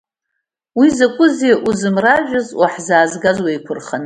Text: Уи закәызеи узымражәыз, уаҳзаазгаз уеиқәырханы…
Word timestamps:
Уи 0.79 0.87
закәызеи 0.97 1.55
узымражәыз, 1.69 2.47
уаҳзаазгаз 2.59 3.37
уеиқәырханы… 3.43 3.99